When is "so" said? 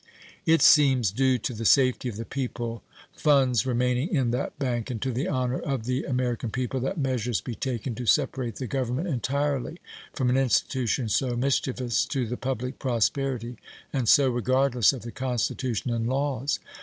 11.07-11.35, 14.09-14.27